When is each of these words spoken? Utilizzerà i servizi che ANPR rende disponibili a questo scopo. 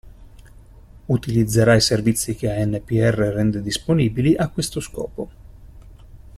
Utilizzerà 1.05 1.75
i 1.75 1.79
servizi 1.79 2.33
che 2.35 2.49
ANPR 2.51 3.17
rende 3.19 3.61
disponibili 3.61 4.35
a 4.35 4.47
questo 4.49 4.79
scopo. 4.79 5.29